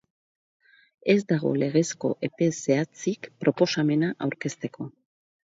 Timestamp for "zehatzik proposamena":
2.61-4.11